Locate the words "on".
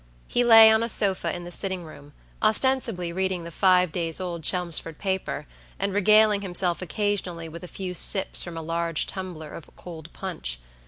0.71-0.81